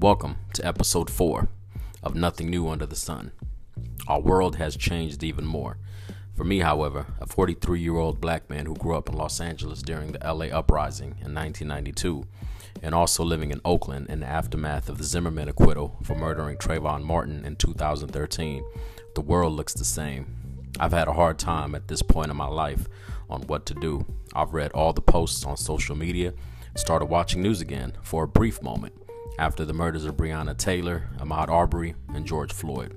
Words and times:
Welcome 0.00 0.36
to 0.54 0.66
episode 0.66 1.10
4 1.10 1.46
of 2.02 2.14
Nothing 2.14 2.48
New 2.48 2.68
Under 2.68 2.86
the 2.86 2.96
Sun. 2.96 3.32
Our 4.08 4.20
world 4.20 4.56
has 4.56 4.74
changed 4.74 5.22
even 5.22 5.44
more. 5.44 5.76
For 6.34 6.42
me, 6.42 6.60
however, 6.60 7.04
a 7.20 7.26
43 7.26 7.80
year 7.80 7.96
old 7.96 8.18
black 8.18 8.48
man 8.48 8.64
who 8.64 8.74
grew 8.74 8.96
up 8.96 9.10
in 9.10 9.14
Los 9.14 9.42
Angeles 9.42 9.82
during 9.82 10.12
the 10.12 10.18
LA 10.20 10.46
uprising 10.46 11.16
in 11.22 11.34
1992, 11.34 12.26
and 12.82 12.94
also 12.94 13.22
living 13.22 13.50
in 13.50 13.60
Oakland 13.62 14.08
in 14.08 14.20
the 14.20 14.26
aftermath 14.26 14.88
of 14.88 14.96
the 14.96 15.04
Zimmerman 15.04 15.50
acquittal 15.50 15.98
for 16.02 16.14
murdering 16.14 16.56
Trayvon 16.56 17.02
Martin 17.02 17.44
in 17.44 17.56
2013, 17.56 18.64
the 19.14 19.20
world 19.20 19.52
looks 19.52 19.74
the 19.74 19.84
same. 19.84 20.34
I've 20.78 20.92
had 20.92 21.08
a 21.08 21.12
hard 21.12 21.38
time 21.38 21.74
at 21.74 21.88
this 21.88 22.00
point 22.00 22.30
in 22.30 22.38
my 22.38 22.46
life 22.46 22.88
on 23.30 23.42
what 23.42 23.64
to 23.66 23.74
do. 23.74 24.04
I've 24.34 24.52
read 24.52 24.72
all 24.72 24.92
the 24.92 25.00
posts 25.00 25.44
on 25.44 25.56
social 25.56 25.96
media, 25.96 26.34
started 26.74 27.06
watching 27.06 27.42
news 27.42 27.60
again 27.60 27.94
for 28.02 28.24
a 28.24 28.28
brief 28.28 28.62
moment 28.62 28.94
after 29.38 29.64
the 29.64 29.72
murders 29.72 30.04
of 30.04 30.16
Breonna 30.16 30.56
Taylor, 30.56 31.08
Ahmaud 31.18 31.48
Arbery, 31.48 31.94
and 32.14 32.26
George 32.26 32.52
Floyd. 32.52 32.96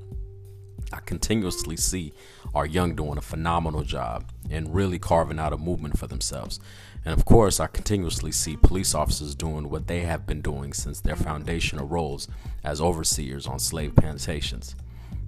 I 0.91 0.99
continuously 0.99 1.77
see 1.77 2.13
our 2.53 2.65
young 2.65 2.95
doing 2.95 3.17
a 3.17 3.21
phenomenal 3.21 3.83
job 3.83 4.31
and 4.49 4.73
really 4.73 4.99
carving 4.99 5.39
out 5.39 5.53
a 5.53 5.57
movement 5.57 5.97
for 5.97 6.07
themselves. 6.07 6.59
And 7.05 7.13
of 7.13 7.25
course, 7.25 7.59
I 7.59 7.67
continuously 7.67 8.31
see 8.31 8.57
police 8.57 8.93
officers 8.93 9.35
doing 9.35 9.69
what 9.69 9.87
they 9.87 10.01
have 10.01 10.27
been 10.27 10.41
doing 10.41 10.71
since 10.73 10.99
their 10.99 11.15
foundational 11.15 11.87
roles 11.87 12.27
as 12.63 12.79
overseers 12.79 13.47
on 13.47 13.59
slave 13.59 13.95
plantations. 13.95 14.75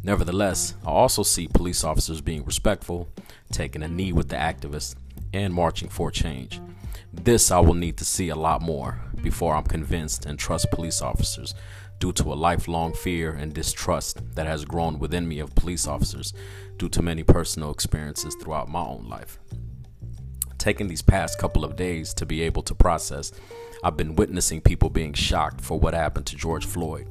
Nevertheless, 0.06 0.76
I 0.86 0.92
also 0.92 1.24
see 1.24 1.48
police 1.48 1.84
officers 1.84 2.22
being 2.22 2.46
respectful, 2.46 3.10
taking 3.52 3.82
a 3.82 3.88
knee 3.88 4.14
with 4.14 4.30
the 4.30 4.36
activists, 4.36 4.94
and 5.34 5.52
marching 5.52 5.90
for 5.90 6.12
change. 6.12 6.62
This 7.12 7.50
I 7.50 7.60
will 7.60 7.74
need 7.74 7.98
to 7.98 8.06
see 8.06 8.30
a 8.30 8.36
lot 8.36 8.62
more 8.62 9.02
before 9.24 9.56
I'm 9.56 9.64
convinced 9.64 10.28
and 10.28 10.38
trust 10.38 10.70
police 10.70 11.02
officers 11.02 11.56
due 11.98 12.14
to 12.14 12.32
a 12.32 12.36
lifelong 12.36 12.94
fear 12.94 13.32
and 13.32 13.52
distrust 13.52 14.22
that 14.36 14.46
has 14.46 14.64
grown 14.64 15.00
within 15.00 15.28
me 15.28 15.40
of 15.40 15.56
police 15.56 15.88
officers 15.88 16.34
due 16.78 16.90
to 16.90 17.02
many 17.02 17.24
personal 17.24 17.72
experiences 17.72 18.36
throughout 18.36 18.70
my 18.70 18.82
own 18.82 19.08
life. 19.10 19.40
Taking 20.60 20.88
these 20.88 21.02
past 21.02 21.40
couple 21.40 21.66
of 21.66 21.76
days 21.76 22.14
to 22.14 22.28
be 22.28 22.44
able 22.44 22.62
to 22.62 22.76
process, 22.76 23.32
I've 23.84 23.98
been 23.98 24.16
witnessing 24.16 24.62
people 24.62 24.92
being 24.92 25.14
shocked 25.14 25.62
for 25.62 25.80
what 25.80 25.96
happened 25.96 26.28
to 26.28 26.36
George 26.36 26.68
Floyd, 26.68 27.08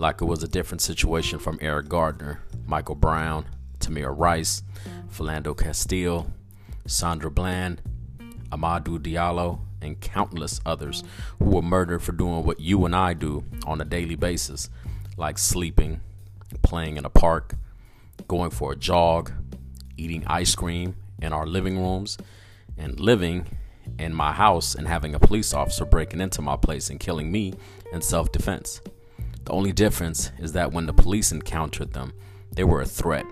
like 0.00 0.22
it 0.22 0.24
was 0.24 0.42
a 0.42 0.48
different 0.48 0.80
situation 0.80 1.38
from 1.38 1.58
Eric 1.60 1.90
Garner, 1.90 2.40
Michael 2.66 2.94
Brown, 2.94 3.44
Tamir 3.80 4.16
Rice, 4.16 4.62
Philando 5.12 5.54
Castile, 5.54 6.32
Sandra 6.86 7.30
Bland, 7.30 7.82
Amadou 8.50 8.98
Diallo, 8.98 9.60
and 9.82 10.00
countless 10.00 10.58
others 10.64 11.04
who 11.38 11.50
were 11.50 11.62
murdered 11.62 12.02
for 12.02 12.12
doing 12.12 12.44
what 12.44 12.60
you 12.60 12.86
and 12.86 12.96
I 12.96 13.12
do 13.12 13.44
on 13.66 13.78
a 13.82 13.84
daily 13.84 14.16
basis, 14.16 14.70
like 15.18 15.36
sleeping, 15.36 16.00
playing 16.62 16.96
in 16.96 17.04
a 17.04 17.10
park, 17.10 17.56
going 18.26 18.50
for 18.50 18.72
a 18.72 18.76
jog, 18.76 19.30
eating 19.98 20.24
ice 20.26 20.54
cream 20.54 20.96
in 21.20 21.34
our 21.34 21.46
living 21.46 21.78
rooms, 21.78 22.16
and 22.78 22.98
living 22.98 23.46
in 23.98 24.14
my 24.14 24.32
house 24.32 24.74
and 24.74 24.88
having 24.88 25.14
a 25.14 25.20
police 25.20 25.52
officer 25.52 25.84
breaking 25.84 26.22
into 26.22 26.40
my 26.40 26.56
place 26.56 26.88
and 26.88 26.98
killing 26.98 27.30
me 27.30 27.52
in 27.92 28.00
self 28.00 28.32
defense. 28.32 28.80
The 29.44 29.52
only 29.52 29.72
difference 29.72 30.32
is 30.38 30.52
that 30.52 30.72
when 30.72 30.86
the 30.86 30.92
police 30.92 31.32
encountered 31.32 31.92
them, 31.92 32.12
they 32.52 32.64
were 32.64 32.82
a 32.82 32.86
threat. 32.86 33.24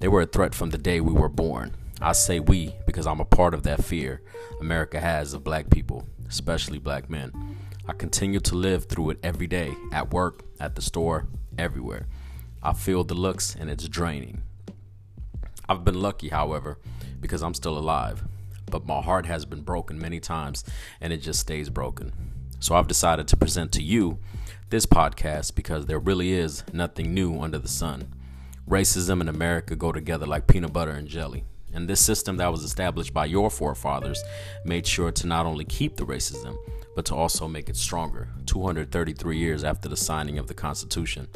They 0.00 0.08
were 0.08 0.22
a 0.22 0.26
threat 0.26 0.54
from 0.54 0.70
the 0.70 0.78
day 0.78 1.00
we 1.00 1.12
were 1.12 1.28
born. 1.28 1.74
I 2.00 2.12
say 2.12 2.40
we 2.40 2.74
because 2.86 3.06
I'm 3.06 3.20
a 3.20 3.24
part 3.24 3.54
of 3.54 3.62
that 3.62 3.84
fear 3.84 4.20
America 4.60 5.00
has 5.00 5.34
of 5.34 5.44
black 5.44 5.70
people, 5.70 6.06
especially 6.28 6.78
black 6.78 7.08
men. 7.08 7.56
I 7.86 7.92
continue 7.92 8.40
to 8.40 8.54
live 8.54 8.86
through 8.86 9.10
it 9.10 9.18
every 9.22 9.46
day, 9.46 9.74
at 9.92 10.12
work, 10.12 10.44
at 10.60 10.74
the 10.74 10.82
store, 10.82 11.26
everywhere. 11.58 12.06
I 12.62 12.72
feel 12.72 13.04
the 13.04 13.14
looks 13.14 13.54
and 13.54 13.68
it's 13.70 13.88
draining. 13.88 14.42
I've 15.68 15.84
been 15.84 16.00
lucky, 16.00 16.28
however, 16.28 16.78
because 17.20 17.42
I'm 17.42 17.54
still 17.54 17.78
alive, 17.78 18.24
but 18.70 18.86
my 18.86 19.00
heart 19.00 19.26
has 19.26 19.44
been 19.44 19.62
broken 19.62 19.98
many 19.98 20.20
times 20.20 20.64
and 21.00 21.12
it 21.12 21.18
just 21.18 21.40
stays 21.40 21.70
broken. 21.70 22.12
So 22.60 22.76
I've 22.76 22.88
decided 22.88 23.26
to 23.28 23.36
present 23.36 23.72
to 23.72 23.82
you 23.82 24.18
this 24.72 24.86
podcast 24.86 25.54
because 25.54 25.84
there 25.84 25.98
really 25.98 26.32
is 26.32 26.64
nothing 26.72 27.12
new 27.12 27.38
under 27.42 27.58
the 27.58 27.68
sun. 27.68 28.08
Racism 28.66 29.20
and 29.20 29.28
America 29.28 29.76
go 29.76 29.92
together 29.92 30.24
like 30.24 30.46
peanut 30.46 30.72
butter 30.72 30.92
and 30.92 31.06
jelly. 31.06 31.44
And 31.74 31.86
this 31.86 32.00
system 32.00 32.38
that 32.38 32.50
was 32.50 32.64
established 32.64 33.12
by 33.12 33.26
your 33.26 33.50
forefathers 33.50 34.24
made 34.64 34.86
sure 34.86 35.12
to 35.12 35.26
not 35.26 35.44
only 35.44 35.66
keep 35.66 35.96
the 35.96 36.06
racism, 36.06 36.56
but 36.96 37.04
to 37.04 37.14
also 37.14 37.46
make 37.46 37.68
it 37.68 37.76
stronger 37.76 38.30
233 38.46 39.36
years 39.36 39.62
after 39.62 39.90
the 39.90 39.96
signing 39.96 40.38
of 40.38 40.46
the 40.46 40.54
Constitution. 40.54 41.28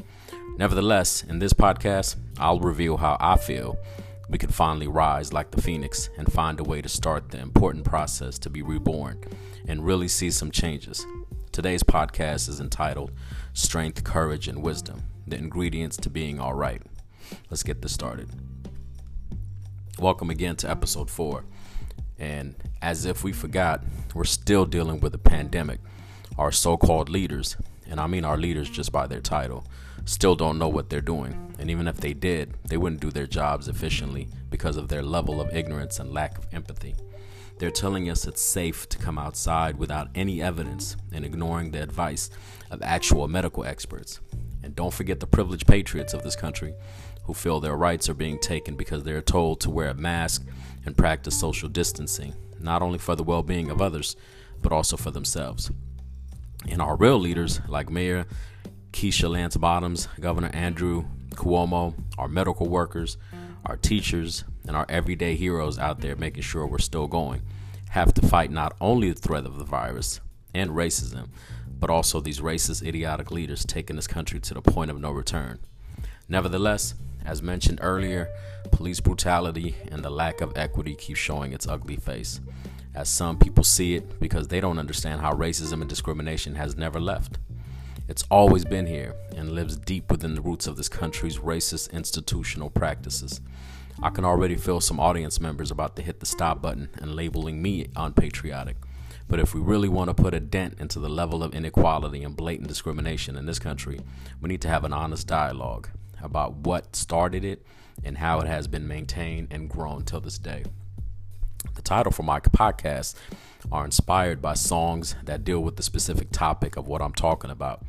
Nevertheless, 0.56 1.22
in 1.22 1.38
this 1.38 1.52
podcast, 1.52 2.16
I'll 2.38 2.60
reveal 2.60 2.96
how 2.96 3.18
I 3.20 3.36
feel 3.36 3.76
we 4.30 4.38
can 4.38 4.48
finally 4.48 4.88
rise 4.88 5.34
like 5.34 5.50
the 5.50 5.60
phoenix 5.60 6.08
and 6.16 6.32
find 6.32 6.58
a 6.58 6.64
way 6.64 6.80
to 6.80 6.88
start 6.88 7.28
the 7.28 7.40
important 7.40 7.84
process 7.84 8.38
to 8.38 8.48
be 8.48 8.62
reborn 8.62 9.22
and 9.68 9.84
really 9.84 10.08
see 10.08 10.30
some 10.30 10.50
changes. 10.50 11.04
Today's 11.56 11.82
podcast 11.82 12.50
is 12.50 12.60
entitled 12.60 13.12
Strength, 13.54 14.04
Courage, 14.04 14.46
and 14.46 14.62
Wisdom 14.62 15.04
The 15.26 15.38
Ingredients 15.38 15.96
to 15.96 16.10
Being 16.10 16.38
All 16.38 16.52
Right. 16.52 16.82
Let's 17.48 17.62
get 17.62 17.80
this 17.80 17.94
started. 17.94 18.28
Welcome 19.98 20.28
again 20.28 20.56
to 20.56 20.70
episode 20.70 21.10
four. 21.10 21.46
And 22.18 22.56
as 22.82 23.06
if 23.06 23.24
we 23.24 23.32
forgot, 23.32 23.82
we're 24.12 24.24
still 24.24 24.66
dealing 24.66 25.00
with 25.00 25.14
a 25.14 25.18
pandemic. 25.18 25.80
Our 26.36 26.52
so 26.52 26.76
called 26.76 27.08
leaders, 27.08 27.56
and 27.86 28.00
I 28.00 28.06
mean 28.06 28.26
our 28.26 28.36
leaders 28.36 28.68
just 28.68 28.92
by 28.92 29.06
their 29.06 29.22
title, 29.22 29.66
still 30.04 30.36
don't 30.36 30.58
know 30.58 30.68
what 30.68 30.90
they're 30.90 31.00
doing. 31.00 31.56
And 31.58 31.70
even 31.70 31.88
if 31.88 31.96
they 31.96 32.12
did, 32.12 32.52
they 32.66 32.76
wouldn't 32.76 33.00
do 33.00 33.10
their 33.10 33.26
jobs 33.26 33.66
efficiently 33.66 34.28
because 34.50 34.76
of 34.76 34.88
their 34.88 35.02
level 35.02 35.40
of 35.40 35.56
ignorance 35.56 36.00
and 36.00 36.12
lack 36.12 36.36
of 36.36 36.46
empathy. 36.52 36.96
They're 37.58 37.70
telling 37.70 38.10
us 38.10 38.26
it's 38.26 38.42
safe 38.42 38.88
to 38.90 38.98
come 38.98 39.18
outside 39.18 39.78
without 39.78 40.08
any 40.14 40.42
evidence 40.42 40.96
and 41.12 41.24
ignoring 41.24 41.70
the 41.70 41.82
advice 41.82 42.28
of 42.70 42.82
actual 42.82 43.28
medical 43.28 43.64
experts. 43.64 44.20
And 44.62 44.74
don't 44.74 44.92
forget 44.92 45.20
the 45.20 45.26
privileged 45.26 45.66
patriots 45.66 46.12
of 46.12 46.22
this 46.22 46.36
country 46.36 46.74
who 47.24 47.34
feel 47.34 47.60
their 47.60 47.76
rights 47.76 48.08
are 48.08 48.14
being 48.14 48.38
taken 48.38 48.76
because 48.76 49.04
they 49.04 49.12
are 49.12 49.22
told 49.22 49.60
to 49.60 49.70
wear 49.70 49.88
a 49.88 49.94
mask 49.94 50.44
and 50.84 50.96
practice 50.96 51.38
social 51.38 51.68
distancing, 51.68 52.34
not 52.60 52.82
only 52.82 52.98
for 52.98 53.16
the 53.16 53.22
well 53.22 53.42
being 53.42 53.70
of 53.70 53.80
others, 53.80 54.16
but 54.62 54.72
also 54.72 54.96
for 54.96 55.10
themselves. 55.10 55.70
And 56.68 56.82
our 56.82 56.96
real 56.96 57.18
leaders, 57.18 57.60
like 57.68 57.90
Mayor 57.90 58.26
Keisha 58.92 59.30
Lance 59.30 59.56
Bottoms, 59.56 60.08
Governor 60.20 60.50
Andrew 60.52 61.04
Cuomo, 61.30 61.94
our 62.18 62.28
medical 62.28 62.68
workers, 62.68 63.18
our 63.64 63.76
teachers, 63.76 64.44
and 64.66 64.76
our 64.76 64.86
everyday 64.88 65.34
heroes 65.34 65.78
out 65.78 66.00
there 66.00 66.16
making 66.16 66.42
sure 66.42 66.66
we're 66.66 66.78
still 66.78 67.06
going, 67.06 67.42
have 67.90 68.12
to 68.14 68.26
fight 68.26 68.50
not 68.50 68.76
only 68.80 69.10
the 69.10 69.20
threat 69.20 69.46
of 69.46 69.58
the 69.58 69.64
virus 69.64 70.20
and 70.54 70.70
racism, 70.70 71.28
but 71.78 71.90
also 71.90 72.20
these 72.20 72.40
racist, 72.40 72.86
idiotic 72.86 73.30
leaders 73.30 73.64
taking 73.64 73.96
this 73.96 74.06
country 74.06 74.40
to 74.40 74.54
the 74.54 74.62
point 74.62 74.90
of 74.90 75.00
no 75.00 75.10
return. 75.10 75.58
Nevertheless, 76.28 76.94
as 77.24 77.42
mentioned 77.42 77.78
earlier, 77.82 78.28
police 78.70 79.00
brutality 79.00 79.74
and 79.90 80.04
the 80.04 80.10
lack 80.10 80.40
of 80.40 80.56
equity 80.56 80.94
keep 80.94 81.16
showing 81.16 81.52
its 81.52 81.68
ugly 81.68 81.96
face, 81.96 82.40
as 82.94 83.08
some 83.08 83.38
people 83.38 83.64
see 83.64 83.94
it 83.94 84.18
because 84.20 84.48
they 84.48 84.60
don't 84.60 84.78
understand 84.78 85.20
how 85.20 85.32
racism 85.32 85.80
and 85.80 85.88
discrimination 85.88 86.54
has 86.54 86.76
never 86.76 87.00
left. 87.00 87.38
It's 88.08 88.24
always 88.30 88.64
been 88.64 88.86
here 88.86 89.14
and 89.36 89.52
lives 89.52 89.76
deep 89.76 90.10
within 90.10 90.34
the 90.34 90.40
roots 90.40 90.66
of 90.66 90.76
this 90.76 90.88
country's 90.88 91.38
racist 91.38 91.92
institutional 91.92 92.70
practices. 92.70 93.40
I 94.02 94.10
can 94.10 94.26
already 94.26 94.56
feel 94.56 94.82
some 94.82 95.00
audience 95.00 95.40
members 95.40 95.70
about 95.70 95.96
to 95.96 96.02
hit 96.02 96.20
the 96.20 96.26
stop 96.26 96.60
button 96.60 96.90
and 97.00 97.14
labeling 97.14 97.62
me 97.62 97.88
unpatriotic. 97.96 98.76
But 99.26 99.40
if 99.40 99.54
we 99.54 99.60
really 99.60 99.88
want 99.88 100.08
to 100.08 100.22
put 100.22 100.34
a 100.34 100.40
dent 100.40 100.78
into 100.78 101.00
the 101.00 101.08
level 101.08 101.42
of 101.42 101.54
inequality 101.54 102.22
and 102.22 102.36
blatant 102.36 102.68
discrimination 102.68 103.36
in 103.36 103.46
this 103.46 103.58
country, 103.58 103.98
we 104.40 104.48
need 104.48 104.60
to 104.62 104.68
have 104.68 104.84
an 104.84 104.92
honest 104.92 105.26
dialogue 105.26 105.88
about 106.22 106.56
what 106.56 106.94
started 106.94 107.42
it 107.42 107.64
and 108.04 108.18
how 108.18 108.38
it 108.40 108.46
has 108.46 108.68
been 108.68 108.86
maintained 108.86 109.48
and 109.50 109.70
grown 109.70 110.04
till 110.04 110.20
this 110.20 110.38
day. 110.38 110.64
The 111.74 111.82
title 111.82 112.12
for 112.12 112.22
my 112.22 112.38
podcast 112.38 113.14
are 113.72 113.84
inspired 113.84 114.42
by 114.42 114.54
songs 114.54 115.16
that 115.24 115.42
deal 115.42 115.62
with 115.62 115.76
the 115.76 115.82
specific 115.82 116.30
topic 116.32 116.76
of 116.76 116.86
what 116.86 117.00
I'm 117.00 117.14
talking 117.14 117.50
about. 117.50 117.82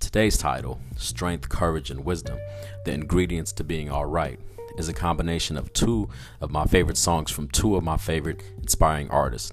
Today's 0.00 0.36
title, 0.36 0.80
Strength, 0.96 1.48
Courage, 1.48 1.90
and 1.90 2.04
Wisdom 2.04 2.38
The 2.84 2.92
Ingredients 2.92 3.52
to 3.52 3.64
Being 3.64 3.90
Alright, 3.90 4.38
is 4.78 4.88
a 4.88 4.92
combination 4.92 5.56
of 5.56 5.72
two 5.72 6.08
of 6.40 6.50
my 6.50 6.64
favorite 6.64 6.96
songs 6.96 7.30
from 7.30 7.48
two 7.48 7.76
of 7.76 7.84
my 7.84 7.96
favorite 7.96 8.42
inspiring 8.58 9.10
artists, 9.10 9.52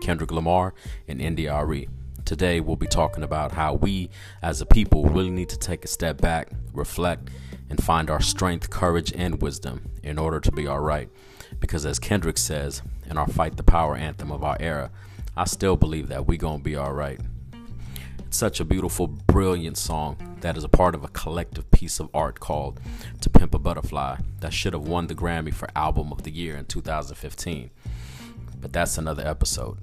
Kendrick 0.00 0.30
Lamar 0.30 0.74
and 1.08 1.20
India.Arie. 1.20 1.88
Today, 2.24 2.60
we'll 2.60 2.76
be 2.76 2.86
talking 2.86 3.24
about 3.24 3.52
how 3.52 3.74
we 3.74 4.10
as 4.42 4.60
a 4.60 4.66
people 4.66 5.04
really 5.06 5.30
need 5.30 5.48
to 5.48 5.58
take 5.58 5.84
a 5.84 5.88
step 5.88 6.20
back, 6.20 6.50
reflect, 6.72 7.30
and 7.68 7.82
find 7.82 8.10
our 8.10 8.20
strength, 8.20 8.70
courage, 8.70 9.12
and 9.14 9.40
wisdom 9.42 9.90
in 10.02 10.18
order 10.18 10.40
to 10.40 10.52
be 10.52 10.66
all 10.66 10.80
right. 10.80 11.08
Because 11.58 11.84
as 11.84 11.98
Kendrick 11.98 12.38
says 12.38 12.82
in 13.08 13.18
our 13.18 13.26
Fight 13.26 13.56
the 13.56 13.62
Power 13.62 13.96
anthem 13.96 14.30
of 14.30 14.44
our 14.44 14.56
era, 14.60 14.90
I 15.36 15.44
still 15.44 15.76
believe 15.76 16.08
that 16.08 16.26
we 16.26 16.36
gonna 16.36 16.62
be 16.62 16.76
alright. 16.76 17.20
It's 17.20 17.29
such 18.34 18.60
a 18.60 18.64
beautiful, 18.64 19.06
brilliant 19.06 19.76
song 19.76 20.16
that 20.40 20.56
is 20.56 20.64
a 20.64 20.68
part 20.68 20.94
of 20.94 21.04
a 21.04 21.08
collective 21.08 21.70
piece 21.70 22.00
of 22.00 22.08
art 22.14 22.40
called 22.40 22.80
To 23.20 23.30
Pimp 23.30 23.54
a 23.54 23.58
Butterfly 23.58 24.18
that 24.40 24.52
should 24.52 24.72
have 24.72 24.86
won 24.86 25.06
the 25.06 25.14
Grammy 25.14 25.52
for 25.52 25.68
Album 25.74 26.12
of 26.12 26.22
the 26.22 26.30
Year 26.30 26.56
in 26.56 26.64
2015. 26.66 27.70
But 28.60 28.72
that's 28.72 28.98
another 28.98 29.26
episode. 29.26 29.78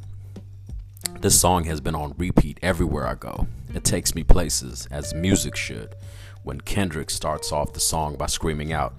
This 1.20 1.40
song 1.40 1.66
has 1.66 1.82
been 1.82 1.96
on 1.96 2.14
repeat 2.18 2.60
everywhere 2.62 3.08
I 3.08 3.16
go. 3.16 3.48
It 3.74 3.84
takes 3.84 4.14
me 4.14 4.24
places, 4.24 4.88
as 4.92 5.14
music 5.14 5.56
should. 5.56 5.96
When 6.44 6.62
Kendrick 6.62 7.10
starts 7.10 7.52
off 7.52 7.74
the 7.74 7.80
song 7.80 8.16
by 8.16 8.28
screaming 8.28 8.72
out, 8.72 8.94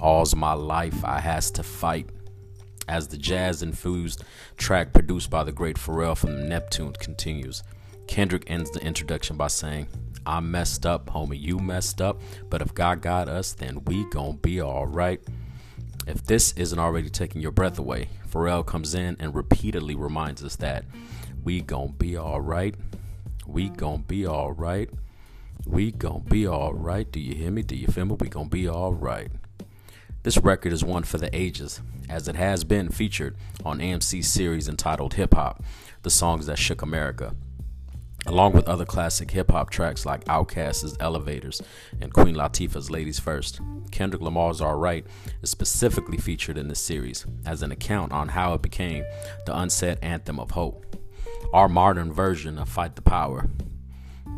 All's 0.00 0.34
my 0.34 0.52
life 0.52 1.04
I 1.04 1.20
has 1.20 1.50
to 1.52 1.62
fight. 1.62 2.08
As 2.86 3.08
the 3.08 3.16
jazz 3.16 3.62
infused 3.62 4.24
track 4.56 4.92
produced 4.92 5.30
by 5.30 5.44
the 5.44 5.52
great 5.52 5.76
Pharrell 5.76 6.16
from 6.16 6.48
Neptune 6.48 6.92
continues, 6.92 7.62
Kendrick 8.06 8.44
ends 8.46 8.70
the 8.70 8.84
introduction 8.84 9.36
by 9.36 9.48
saying, 9.48 9.88
I 10.26 10.40
messed 10.40 10.86
up, 10.86 11.06
homie, 11.06 11.40
you 11.40 11.58
messed 11.58 12.00
up, 12.00 12.20
but 12.48 12.62
if 12.62 12.74
God 12.74 13.02
got 13.02 13.28
us, 13.28 13.52
then 13.52 13.84
we 13.84 14.04
gon' 14.10 14.36
be 14.36 14.60
alright. 14.62 15.20
If 16.06 16.24
this 16.24 16.52
isn't 16.52 16.78
already 16.78 17.10
taking 17.10 17.40
your 17.40 17.52
breath 17.52 17.78
away, 17.78 18.08
Pharrell 18.30 18.64
comes 18.64 18.94
in 18.94 19.16
and 19.20 19.34
repeatedly 19.34 19.94
reminds 19.94 20.42
us 20.44 20.56
that 20.56 20.84
we 21.42 21.60
gon' 21.60 21.92
be 21.98 22.16
alright. 22.16 22.74
We 23.46 23.68
gon' 23.68 24.02
be 24.02 24.26
alright. 24.26 24.90
We 25.66 25.92
gon' 25.92 26.24
be 26.28 26.48
alright. 26.48 27.10
Do 27.10 27.20
you 27.20 27.34
hear 27.34 27.50
me? 27.50 27.62
Do 27.62 27.76
you 27.76 27.86
feel 27.86 28.06
me? 28.06 28.16
We 28.18 28.28
gon' 28.28 28.48
be 28.48 28.68
alright. 28.68 29.30
This 30.22 30.38
record 30.38 30.72
is 30.72 30.82
one 30.82 31.02
for 31.02 31.18
the 31.18 31.34
ages, 31.36 31.82
as 32.08 32.28
it 32.28 32.36
has 32.36 32.64
been 32.64 32.88
featured 32.88 33.36
on 33.62 33.78
AMC's 33.78 34.26
series 34.26 34.68
entitled 34.68 35.14
Hip 35.14 35.34
Hop, 35.34 35.62
the 36.02 36.10
songs 36.10 36.46
that 36.46 36.58
shook 36.58 36.80
America. 36.80 37.34
Along 38.26 38.52
with 38.52 38.68
other 38.68 38.86
classic 38.86 39.30
hip 39.30 39.50
hop 39.50 39.68
tracks 39.68 40.06
like 40.06 40.24
Outkast's 40.24 40.96
Elevators 40.98 41.60
and 42.00 42.12
Queen 42.12 42.34
Latifah's 42.34 42.90
Ladies 42.90 43.18
First, 43.18 43.60
Kendrick 43.90 44.22
Lamar's 44.22 44.62
Alright 44.62 45.06
is 45.42 45.50
specifically 45.50 46.16
featured 46.16 46.56
in 46.56 46.68
this 46.68 46.80
series 46.80 47.26
as 47.44 47.62
an 47.62 47.70
account 47.70 48.12
on 48.12 48.28
how 48.28 48.54
it 48.54 48.62
became 48.62 49.04
the 49.44 49.56
unsaid 49.56 49.98
anthem 50.00 50.40
of 50.40 50.52
hope, 50.52 50.96
our 51.52 51.68
modern 51.68 52.12
version 52.12 52.58
of 52.58 52.66
Fight 52.66 52.96
the 52.96 53.02
Power. 53.02 53.46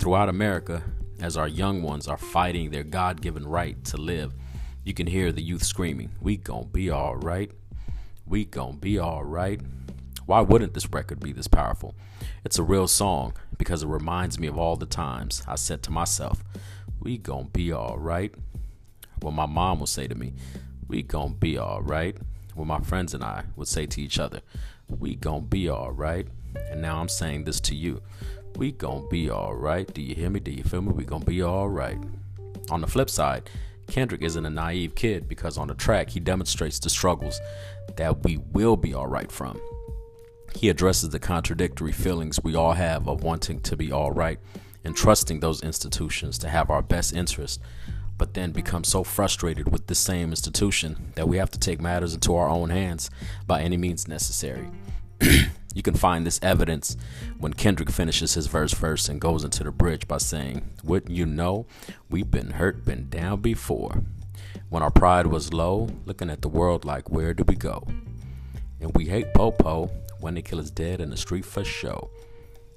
Throughout 0.01 0.29
America, 0.29 0.83
as 1.21 1.37
our 1.37 1.49
young 1.49 1.83
ones 1.83 2.09
are 2.09 2.19
fighting 2.19 2.71
their 2.71 2.85
God 2.85 3.23
given 3.23 3.47
right 3.47 3.83
to 3.85 3.97
live, 3.97 4.35
you 4.83 4.95
can 4.95 5.07
hear 5.07 5.31
the 5.31 5.43
youth 5.43 5.63
screaming, 5.63 6.11
We 6.21 6.37
gon' 6.37 6.71
be 6.73 6.91
alright. 6.91 7.53
We 8.27 8.47
gon' 8.47 8.79
be 8.79 8.99
alright. 8.99 9.61
Why 10.27 10.41
wouldn't 10.41 10.75
this 10.75 10.91
record 10.91 11.21
be 11.21 11.33
this 11.33 11.47
powerful? 11.47 11.95
It's 12.47 12.61
a 12.61 12.63
real 12.63 12.87
song 12.87 13.33
because 13.59 13.83
it 13.83 13.89
reminds 13.89 14.39
me 14.39 14.47
of 14.47 14.57
all 14.57 14.77
the 14.77 14.87
times 14.87 15.43
I 15.49 15.57
said 15.57 15.83
to 15.83 15.91
myself, 15.91 16.45
We 17.01 17.19
gon' 17.19 17.49
be 17.49 17.73
alright. 17.73 18.33
What 19.21 19.33
my 19.33 19.47
mom 19.47 19.81
would 19.81 19.89
say 19.89 20.07
to 20.07 20.15
me, 20.15 20.33
We 20.87 21.03
gon' 21.03 21.33
be 21.33 21.59
alright. 21.59 22.17
What 22.55 22.69
my 22.69 22.79
friends 22.83 23.15
and 23.15 23.25
I 23.25 23.47
would 23.57 23.67
say 23.67 23.87
to 23.87 24.01
each 24.01 24.21
other, 24.21 24.43
We 24.89 25.17
gon' 25.17 25.47
be 25.47 25.69
alright. 25.69 26.29
And 26.71 26.81
now 26.81 27.01
I'm 27.01 27.09
saying 27.09 27.43
this 27.43 27.59
to 27.63 27.75
you. 27.75 28.01
We 28.55 28.71
gon' 28.71 29.09
be 29.09 29.29
alright. 29.29 29.93
Do 29.93 30.01
you 30.01 30.15
hear 30.15 30.31
me? 30.31 30.39
Do 30.39 30.53
you 30.53 30.63
feel 30.63 30.83
me? 30.83 30.93
We 30.93 31.05
gon' 31.05 31.25
be 31.25 31.43
alright. 31.43 31.99
On 32.71 32.81
the 32.81 32.87
flip 32.87 33.11
side, 33.11 33.51
Kendrick 33.89 34.23
isn't 34.23 34.47
a 34.47 34.51
naive 34.51 34.95
kid 34.95 35.27
because 35.27 35.59
on 35.59 35.67
the 35.67 35.75
track 35.75 36.11
he 36.11 36.21
demonstrates 36.21 36.79
the 36.79 36.91
struggles 36.91 37.41
that 37.97 38.23
we 38.23 38.37
will 38.37 38.77
be 38.77 38.95
alright 38.95 39.33
from. 39.33 39.61
He 40.57 40.71
addresses 40.71 41.11
the 41.11 41.19
contradictory 41.19 41.93
feelings 41.93 42.43
we 42.43 42.55
all 42.55 42.73
have 42.73 43.07
of 43.07 43.23
wanting 43.23 43.61
to 43.61 43.77
be 43.77 43.93
all 43.93 44.11
right 44.11 44.39
and 44.85 44.97
trusting 44.97 45.41
those 45.41 45.63
institutions 45.63 46.39
to 46.39 46.49
have 46.49 46.71
our 46.71 46.81
best 46.81 47.13
interest, 47.13 47.61
but 48.17 48.33
then 48.33 48.53
become 48.53 48.83
so 48.83 49.05
frustrated 49.05 49.71
with 49.71 49.87
the 49.87 49.95
same 49.95 50.31
institution 50.31 51.13
that 51.15 51.29
we 51.29 51.37
have 51.37 51.51
to 51.51 51.59
take 51.59 51.79
matters 51.79 52.15
into 52.15 52.35
our 52.35 52.49
own 52.49 52.71
hands 52.71 53.11
by 53.47 53.61
any 53.61 53.77
means 53.77 54.09
necessary. 54.09 54.71
you 55.21 55.83
can 55.83 55.95
find 55.95 56.25
this 56.25 56.41
evidence 56.43 56.97
when 57.39 57.53
Kendrick 57.53 57.91
finishes 57.91 58.33
his 58.33 58.47
verse 58.47 58.73
first 58.73 59.11
and 59.11 59.21
goes 59.21 59.45
into 59.45 59.63
the 59.63 59.71
bridge 59.71 60.09
by 60.09 60.17
saying, 60.17 60.71
Wouldn't 60.83 61.13
you 61.13 61.27
know, 61.27 61.67
we've 62.09 62.31
been 62.31 62.53
hurt, 62.53 62.83
been 62.83 63.11
down 63.11 63.43
before. 63.43 64.03
When 64.71 64.83
our 64.83 64.91
pride 64.91 65.27
was 65.27 65.53
low, 65.53 65.91
looking 66.07 66.31
at 66.31 66.41
the 66.41 66.49
world 66.49 66.87
like, 66.87 67.11
Where 67.11 67.35
do 67.35 67.45
we 67.47 67.57
go? 67.57 67.87
And 68.81 68.95
we 68.95 69.07
hate 69.07 69.35
Popo, 69.35 69.91
when 70.21 70.35
the 70.35 70.43
killer's 70.43 70.71
dead 70.71 71.01
in 71.01 71.11
the 71.11 71.17
street 71.17 71.45
for 71.45 71.65
show. 71.65 72.11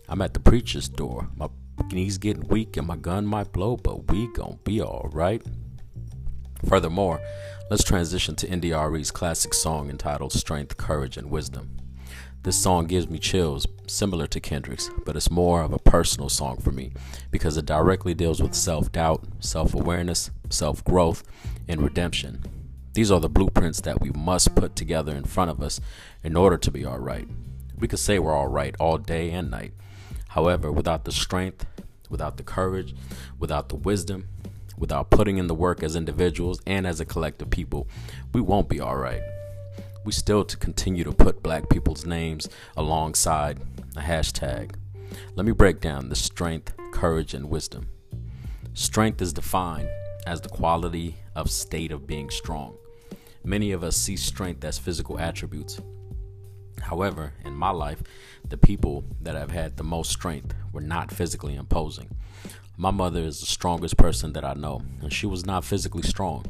I'm 0.08 0.22
at 0.22 0.34
the 0.34 0.40
preacher's 0.40 0.90
door. 0.90 1.30
My 1.36 1.48
knees 1.92 2.18
getting 2.18 2.48
weak 2.48 2.78
and 2.78 2.88
my 2.88 2.96
gun 2.96 3.26
might 3.26 3.52
blow, 3.52 3.78
but 3.78 4.12
we 4.12 4.28
gon' 4.34 4.60
be 4.64 4.82
alright. 4.82 5.44
Furthermore, 6.68 7.22
let's 7.70 7.84
transition 7.84 8.36
to 8.38 8.50
India.Arie's 8.50 9.12
classic 9.12 9.54
song 9.54 9.90
entitled 9.90 10.34
Strength, 10.34 10.78
Courage, 10.78 11.16
and 11.16 11.30
Wisdom. 11.30 11.78
This 12.44 12.58
song 12.58 12.88
gives 12.88 13.10
me 13.10 13.20
chills, 13.20 13.68
similar 13.88 14.26
to 14.28 14.40
Kendrick's, 14.40 14.90
but 15.06 15.16
it's 15.16 15.30
more 15.30 15.62
of 15.62 15.74
a 15.74 15.80
personal 15.80 16.30
song 16.30 16.58
for 16.58 16.72
me 16.72 16.94
because 17.32 17.58
it 17.58 17.66
directly 17.66 18.14
deals 18.14 18.42
with 18.42 18.56
self 18.56 18.92
doubt, 18.92 19.26
self 19.40 19.74
awareness, 19.74 20.32
self 20.50 20.84
growth, 20.84 21.24
and 21.68 21.82
redemption. 21.82 22.44
These 22.94 23.12
are 23.12 23.20
the 23.20 23.30
blueprints 23.30 23.82
that 23.82 24.02
we 24.02 24.10
must 24.12 24.56
put 24.56 24.76
together 24.76 25.16
in 25.16 25.24
front 25.24 25.52
of 25.52 25.62
us 25.62 25.80
in 26.24 26.36
order 26.36 26.58
to 26.58 26.72
be 26.72 26.86
all 26.86 27.00
right. 27.00 27.28
We 27.78 27.88
could 27.88 28.00
say 28.00 28.20
we're 28.20 28.36
all 28.36 28.48
right 28.48 28.76
all 28.80 28.98
day 28.98 29.32
and 29.32 29.52
night. 29.52 29.74
However, 30.30 30.72
without 30.72 31.06
the 31.06 31.12
strength, 31.12 31.66
without 32.10 32.38
the 32.38 32.44
courage, 32.44 32.96
without 33.38 33.70
the 33.70 33.76
wisdom, 33.76 34.28
without 34.78 35.12
putting 35.12 35.38
in 35.38 35.48
the 35.48 35.56
work 35.56 35.84
as 35.84 35.96
individuals 35.96 36.62
and 36.66 36.88
as 36.88 37.00
a 37.00 37.06
collective 37.06 37.50
people, 37.50 37.88
we 38.34 38.42
won't 38.42 38.70
be 38.70 38.80
all 38.80 38.98
right. 38.98 39.22
We 40.04 40.12
still 40.12 40.44
to 40.46 40.58
continue 40.58 41.04
to 41.04 41.12
put 41.12 41.44
black 41.44 41.70
people's 41.70 42.06
names 42.06 42.50
alongside 42.76 43.60
a 43.96 44.02
hashtag. 44.02 44.76
Let 45.36 45.46
me 45.46 45.52
break 45.52 45.80
down 45.80 46.10
the 46.10 46.16
strength, 46.16 46.74
courage, 46.92 47.34
and 47.34 47.50
wisdom. 47.50 47.90
Strength 48.74 49.22
is 49.22 49.34
defined 49.34 49.90
as 50.26 50.42
the 50.42 50.50
quality 50.50 51.18
of 51.36 51.50
state 51.50 51.92
of 51.92 52.08
being 52.08 52.30
strong. 52.30 52.78
Many 53.44 53.72
of 53.72 53.84
us 53.84 53.96
see 53.96 54.18
strength 54.18 54.64
as 54.64 54.78
physical 54.78 55.20
attributes. 55.20 55.80
However, 56.82 57.34
in 57.46 57.54
my 57.54 57.72
life, 57.72 58.04
the 58.48 58.58
people 58.58 59.04
that 59.22 59.36
have 59.36 59.52
had 59.52 59.78
the 59.78 59.84
most 59.84 60.12
strength 60.12 60.54
were 60.72 60.82
not 60.82 61.12
physically 61.12 61.56
imposing. 61.56 62.10
My 62.78 62.92
mother 62.92 63.22
is 63.22 63.40
the 63.40 63.46
strongest 63.46 63.98
person 63.98 64.34
that 64.34 64.46
I 64.46 64.54
know, 64.54 64.82
and 65.02 65.12
she 65.12 65.26
was 65.26 65.46
not 65.46 65.66
physically 65.66 66.04
strong. 66.04 66.46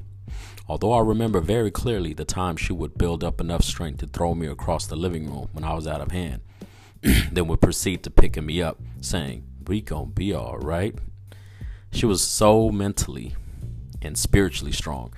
Although 0.67 0.93
I 0.93 1.01
remember 1.01 1.39
very 1.39 1.71
clearly 1.71 2.13
the 2.13 2.25
time 2.25 2.55
she 2.55 2.73
would 2.73 2.97
build 2.97 3.23
up 3.23 3.41
enough 3.41 3.63
strength 3.63 3.99
to 3.99 4.07
throw 4.07 4.35
me 4.35 4.45
across 4.45 4.85
the 4.85 4.95
living 4.95 5.25
room 5.25 5.49
when 5.51 5.63
I 5.63 5.73
was 5.73 5.87
out 5.87 6.01
of 6.01 6.11
hand, 6.11 6.41
then 7.01 7.47
would 7.47 7.61
proceed 7.61 8.03
to 8.03 8.11
picking 8.11 8.45
me 8.45 8.61
up, 8.61 8.77
saying, 9.01 9.43
We 9.65 9.81
gon' 9.81 10.11
be 10.11 10.35
alright. 10.35 10.95
She 11.91 12.05
was 12.05 12.21
so 12.21 12.69
mentally 12.69 13.35
and 14.01 14.17
spiritually 14.17 14.71
strong. 14.71 15.13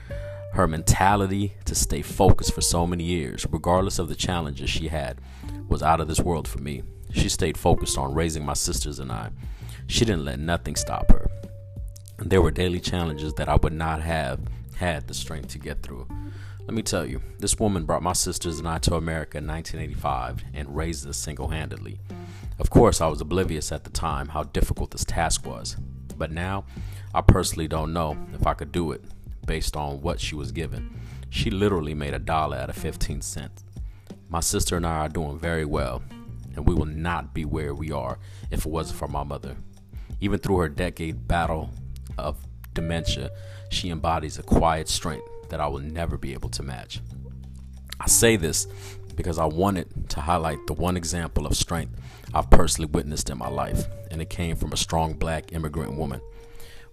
Her 0.54 0.68
mentality 0.68 1.54
to 1.66 1.76
stay 1.76 2.02
focused 2.02 2.54
for 2.54 2.62
so 2.62 2.86
many 2.86 3.06
years, 3.06 3.46
regardless 3.50 4.00
of 4.00 4.10
the 4.10 4.16
challenges 4.16 4.70
she 4.70 4.90
had, 4.90 5.20
was 5.68 5.82
out 5.82 6.02
of 6.02 6.08
this 6.08 6.20
world 6.20 6.48
for 6.48 6.60
me. 6.60 6.84
She 7.12 7.30
stayed 7.30 7.58
focused 7.58 7.98
on 7.98 8.14
raising 8.14 8.46
my 8.46 8.54
sisters 8.54 9.00
and 9.00 9.12
I. 9.12 9.32
She 9.88 10.06
didn't 10.06 10.26
let 10.26 10.40
nothing 10.40 10.76
stop 10.76 11.10
her. 11.12 11.30
There 12.20 12.42
were 12.42 12.52
daily 12.52 12.80
challenges 12.80 13.34
that 13.36 13.50
I 13.50 13.56
would 13.56 13.74
not 13.74 14.02
have 14.02 14.40
had 14.76 15.08
the 15.08 15.14
strength 15.14 15.50
to 15.50 15.60
get 15.60 15.82
through. 15.82 16.08
Let 16.62 16.74
me 16.74 16.84
tell 16.84 17.06
you, 17.06 17.22
this 17.40 17.60
woman 17.60 17.86
brought 17.86 18.04
my 18.04 18.14
sisters 18.14 18.60
and 18.60 18.68
I 18.68 18.78
to 18.80 18.96
America 18.96 19.38
in 19.38 19.48
1985 19.48 20.44
and 20.54 20.76
raised 20.76 21.08
us 21.08 21.18
single 21.18 21.50
handedly. 21.50 22.00
Of 22.60 22.70
course, 22.70 23.02
I 23.02 23.08
was 23.08 23.22
oblivious 23.22 23.72
at 23.72 23.84
the 23.84 23.90
time 23.90 24.30
how 24.30 24.44
difficult 24.44 24.92
this 24.92 25.04
task 25.04 25.46
was, 25.46 25.78
but 26.22 26.32
now 26.32 26.64
I 27.16 27.22
personally 27.22 27.68
don't 27.68 27.94
know 27.94 28.16
if 28.36 28.46
I 28.46 28.54
could 28.54 28.72
do 28.72 28.92
it 28.92 29.04
based 29.48 29.76
on 29.76 30.02
what 30.02 30.20
she 30.20 30.36
was 30.36 30.52
given. 30.52 31.02
She 31.32 31.50
literally 31.50 31.96
made 31.96 32.14
a 32.14 32.20
dollar 32.20 32.58
out 32.58 32.70
of 32.70 32.76
15 32.76 33.22
cents. 33.22 33.64
My 34.30 34.40
sister 34.40 34.78
and 34.78 34.86
I 34.86 34.98
are 34.98 35.10
doing 35.10 35.40
very 35.40 35.66
well, 35.66 36.04
and 36.56 36.68
we 36.68 36.76
will 36.76 36.86
not 36.86 37.34
be 37.34 37.44
where 37.44 37.74
we 37.74 37.92
are 37.92 38.20
if 38.52 38.68
it 38.68 38.72
wasn't 38.72 39.00
for 39.00 39.08
my 39.08 39.24
mother. 39.24 39.56
Even 40.20 40.38
through 40.38 40.58
her 40.58 40.70
decade 40.70 41.28
battle 41.28 41.72
of 42.20 42.38
dementia, 42.76 43.32
she 43.72 43.90
embodies 43.90 44.38
a 44.38 44.44
quiet 44.44 44.88
strength 44.88 45.26
that 45.50 45.60
I 45.60 45.66
will 45.66 45.80
never 45.80 46.20
be 46.20 46.34
able 46.34 46.50
to 46.50 46.62
match. 46.62 47.02
I 48.00 48.06
say 48.06 48.36
this 48.36 48.68
because 49.12 49.38
I 49.38 49.46
wanted 49.46 50.10
to 50.10 50.22
highlight 50.22 50.68
the 50.68 50.74
one 50.74 50.98
example 50.98 51.46
of 51.46 51.56
strength 51.56 52.00
I've 52.34 52.50
personally 52.50 52.90
witnessed 52.92 53.30
in 53.30 53.38
my 53.38 53.50
life, 53.50 53.88
and 54.10 54.22
it 54.22 54.30
came 54.30 54.56
from 54.56 54.72
a 54.72 54.78
strong 54.78 55.14
black 55.14 55.52
immigrant 55.52 55.98
woman. 55.98 56.22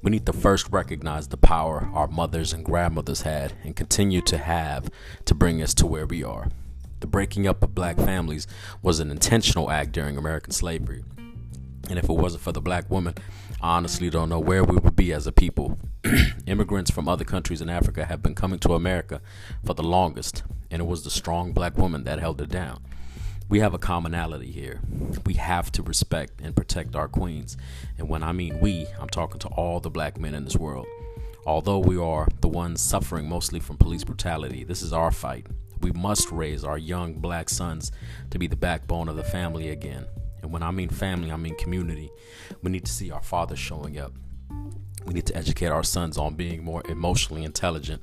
We 0.02 0.10
need 0.10 0.26
to 0.26 0.32
first 0.32 0.70
recognize 0.70 1.28
the 1.28 1.36
power 1.36 1.90
our 1.92 2.08
mothers 2.08 2.52
and 2.52 2.64
grandmothers 2.64 3.22
had 3.22 3.52
and 3.64 3.74
continue 3.74 4.20
to 4.22 4.38
have 4.38 4.90
to 5.24 5.34
bring 5.34 5.62
us 5.62 5.74
to 5.74 5.86
where 5.86 6.06
we 6.06 6.22
are. 6.22 6.48
The 7.00 7.06
breaking 7.06 7.46
up 7.46 7.62
of 7.62 7.74
black 7.74 7.96
families 7.96 8.46
was 8.82 9.00
an 9.00 9.10
intentional 9.10 9.70
act 9.70 9.92
during 9.92 10.16
American 10.16 10.52
slavery. 10.52 11.04
And 11.88 11.98
if 11.98 12.04
it 12.04 12.12
wasn't 12.12 12.42
for 12.42 12.52
the 12.52 12.60
black 12.60 12.90
woman, 12.90 13.14
I 13.60 13.76
honestly 13.76 14.10
don't 14.10 14.28
know 14.28 14.38
where 14.38 14.62
we 14.62 14.76
would 14.76 14.96
be 14.96 15.12
as 15.12 15.26
a 15.26 15.32
people. 15.32 15.78
Immigrants 16.46 16.90
from 16.90 17.08
other 17.08 17.24
countries 17.24 17.62
in 17.62 17.70
Africa 17.70 18.04
have 18.04 18.22
been 18.22 18.34
coming 18.34 18.58
to 18.60 18.74
America 18.74 19.20
for 19.64 19.74
the 19.74 19.82
longest, 19.82 20.42
and 20.70 20.80
it 20.82 20.86
was 20.86 21.02
the 21.02 21.10
strong 21.10 21.52
black 21.52 21.78
woman 21.78 22.04
that 22.04 22.18
held 22.18 22.40
it 22.40 22.50
down. 22.50 22.82
We 23.48 23.60
have 23.60 23.72
a 23.72 23.78
commonality 23.78 24.50
here. 24.50 24.80
We 25.24 25.34
have 25.34 25.72
to 25.72 25.82
respect 25.82 26.42
and 26.42 26.54
protect 26.54 26.94
our 26.94 27.08
queens. 27.08 27.56
And 27.96 28.06
when 28.06 28.22
I 28.22 28.32
mean 28.32 28.60
we, 28.60 28.86
I'm 29.00 29.08
talking 29.08 29.40
to 29.40 29.48
all 29.48 29.80
the 29.80 29.88
black 29.88 30.20
men 30.20 30.34
in 30.34 30.44
this 30.44 30.56
world. 30.56 30.86
Although 31.46 31.78
we 31.78 31.96
are 31.96 32.28
the 32.42 32.48
ones 32.48 32.82
suffering 32.82 33.26
mostly 33.26 33.58
from 33.58 33.78
police 33.78 34.04
brutality, 34.04 34.64
this 34.64 34.82
is 34.82 34.92
our 34.92 35.10
fight. 35.10 35.46
We 35.80 35.92
must 35.92 36.30
raise 36.30 36.62
our 36.62 36.76
young 36.76 37.14
black 37.14 37.48
sons 37.48 37.90
to 38.30 38.38
be 38.38 38.48
the 38.48 38.56
backbone 38.56 39.08
of 39.08 39.16
the 39.16 39.24
family 39.24 39.70
again. 39.70 40.04
And 40.42 40.52
when 40.52 40.62
I 40.62 40.70
mean 40.70 40.88
family, 40.88 41.30
I 41.30 41.36
mean 41.36 41.54
community. 41.56 42.10
We 42.62 42.70
need 42.70 42.84
to 42.86 42.92
see 42.92 43.10
our 43.10 43.22
fathers 43.22 43.58
showing 43.58 43.98
up. 43.98 44.12
We 45.06 45.14
need 45.14 45.26
to 45.26 45.36
educate 45.36 45.68
our 45.68 45.84
sons 45.84 46.18
on 46.18 46.34
being 46.34 46.64
more 46.64 46.82
emotionally 46.88 47.44
intelligent. 47.44 48.02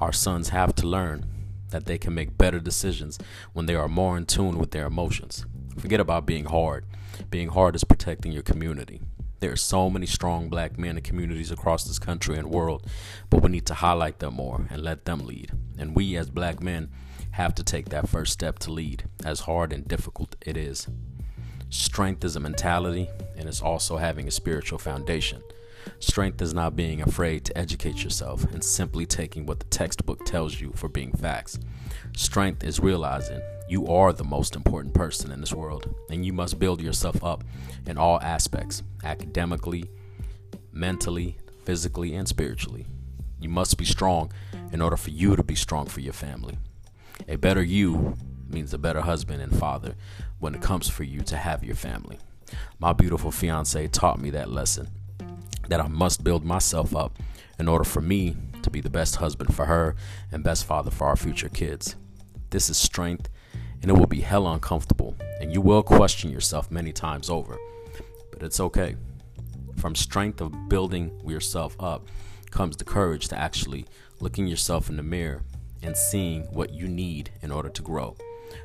Our 0.00 0.12
sons 0.12 0.50
have 0.50 0.74
to 0.76 0.86
learn 0.86 1.26
that 1.70 1.86
they 1.86 1.98
can 1.98 2.14
make 2.14 2.38
better 2.38 2.60
decisions 2.60 3.18
when 3.52 3.66
they 3.66 3.74
are 3.74 3.88
more 3.88 4.16
in 4.16 4.26
tune 4.26 4.58
with 4.58 4.70
their 4.70 4.86
emotions. 4.86 5.44
Forget 5.78 6.00
about 6.00 6.26
being 6.26 6.44
hard. 6.44 6.84
Being 7.30 7.48
hard 7.48 7.74
is 7.74 7.84
protecting 7.84 8.32
your 8.32 8.42
community. 8.42 9.00
There 9.40 9.52
are 9.52 9.56
so 9.56 9.90
many 9.90 10.06
strong 10.06 10.48
black 10.48 10.78
men 10.78 10.96
and 10.96 11.04
communities 11.04 11.50
across 11.50 11.84
this 11.84 11.98
country 11.98 12.36
and 12.38 12.50
world, 12.50 12.86
but 13.28 13.42
we 13.42 13.50
need 13.50 13.66
to 13.66 13.74
highlight 13.74 14.18
them 14.20 14.34
more 14.34 14.66
and 14.70 14.82
let 14.82 15.04
them 15.04 15.26
lead. 15.26 15.52
And 15.78 15.94
we 15.94 16.16
as 16.16 16.30
black 16.30 16.62
men 16.62 16.90
have 17.32 17.54
to 17.56 17.64
take 17.64 17.88
that 17.88 18.08
first 18.08 18.32
step 18.32 18.58
to 18.60 18.72
lead, 18.72 19.04
as 19.24 19.40
hard 19.40 19.72
and 19.72 19.86
difficult 19.86 20.36
it 20.40 20.56
is. 20.56 20.88
Strength 21.74 22.24
is 22.24 22.36
a 22.36 22.40
mentality, 22.40 23.10
and 23.36 23.48
it's 23.48 23.60
also 23.60 23.96
having 23.96 24.28
a 24.28 24.30
spiritual 24.30 24.78
foundation. 24.78 25.42
Strength 25.98 26.40
is 26.40 26.54
not 26.54 26.76
being 26.76 27.02
afraid 27.02 27.44
to 27.44 27.58
educate 27.58 28.04
yourself 28.04 28.44
and 28.52 28.62
simply 28.62 29.04
taking 29.04 29.44
what 29.44 29.58
the 29.58 29.66
textbook 29.66 30.24
tells 30.24 30.60
you 30.60 30.70
for 30.76 30.88
being 30.88 31.10
facts. 31.10 31.58
Strength 32.16 32.62
is 32.62 32.78
realizing 32.78 33.40
you 33.68 33.88
are 33.88 34.12
the 34.12 34.22
most 34.22 34.54
important 34.54 34.94
person 34.94 35.32
in 35.32 35.40
this 35.40 35.52
world, 35.52 35.92
and 36.10 36.24
you 36.24 36.32
must 36.32 36.60
build 36.60 36.80
yourself 36.80 37.24
up 37.24 37.42
in 37.86 37.98
all 37.98 38.20
aspects 38.20 38.84
academically, 39.02 39.90
mentally, 40.70 41.36
physically, 41.64 42.14
and 42.14 42.28
spiritually. 42.28 42.86
You 43.40 43.48
must 43.48 43.78
be 43.78 43.84
strong 43.84 44.30
in 44.70 44.80
order 44.80 44.96
for 44.96 45.10
you 45.10 45.34
to 45.34 45.42
be 45.42 45.56
strong 45.56 45.86
for 45.86 45.98
your 45.98 46.12
family. 46.12 46.56
A 47.26 47.34
better 47.34 47.64
you 47.64 48.16
means 48.48 48.74
a 48.74 48.78
better 48.78 49.00
husband 49.00 49.42
and 49.42 49.56
father 49.56 49.94
when 50.38 50.54
it 50.54 50.62
comes 50.62 50.88
for 50.88 51.04
you 51.04 51.20
to 51.22 51.36
have 51.36 51.64
your 51.64 51.76
family. 51.76 52.18
My 52.78 52.92
beautiful 52.92 53.30
fiance 53.30 53.86
taught 53.88 54.20
me 54.20 54.30
that 54.30 54.50
lesson 54.50 54.88
that 55.68 55.80
I 55.80 55.88
must 55.88 56.24
build 56.24 56.44
myself 56.44 56.94
up 56.94 57.18
in 57.58 57.68
order 57.68 57.84
for 57.84 58.00
me 58.00 58.36
to 58.62 58.70
be 58.70 58.80
the 58.80 58.90
best 58.90 59.16
husband 59.16 59.54
for 59.54 59.66
her 59.66 59.96
and 60.32 60.44
best 60.44 60.66
father 60.66 60.90
for 60.90 61.06
our 61.06 61.16
future 61.16 61.48
kids. 61.48 61.96
This 62.50 62.68
is 62.68 62.76
strength 62.76 63.28
and 63.82 63.90
it 63.90 63.94
will 63.94 64.06
be 64.06 64.20
hell 64.20 64.46
uncomfortable 64.46 65.16
and 65.40 65.52
you 65.52 65.60
will 65.60 65.82
question 65.82 66.30
yourself 66.30 66.70
many 66.70 66.92
times 66.92 67.30
over. 67.30 67.58
But 68.30 68.42
it's 68.42 68.60
okay. 68.60 68.96
From 69.76 69.94
strength 69.94 70.40
of 70.40 70.68
building 70.68 71.20
yourself 71.26 71.76
up 71.80 72.08
comes 72.50 72.76
the 72.76 72.84
courage 72.84 73.28
to 73.28 73.38
actually 73.38 73.86
looking 74.20 74.46
yourself 74.46 74.88
in 74.88 74.96
the 74.96 75.02
mirror 75.02 75.42
and 75.82 75.96
seeing 75.96 76.42
what 76.44 76.72
you 76.72 76.88
need 76.88 77.30
in 77.42 77.52
order 77.52 77.68
to 77.68 77.82
grow. 77.82 78.16